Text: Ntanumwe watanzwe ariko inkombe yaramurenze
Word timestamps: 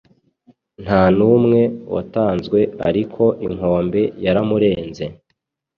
Ntanumwe 0.83 1.61
watanzwe 1.93 2.59
ariko 2.87 3.23
inkombe 3.45 4.01
yaramurenze 4.25 5.05